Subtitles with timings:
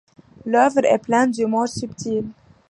[0.47, 2.25] L’œuvre est pleine d’humour subtil.